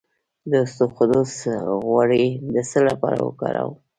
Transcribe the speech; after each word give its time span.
د 0.49 0.53
اسطوخودوس 0.65 1.33
غوړي 1.85 2.25
د 2.53 2.55
څه 2.69 2.79
لپاره 2.89 3.17
وکاروم؟ 3.27 3.75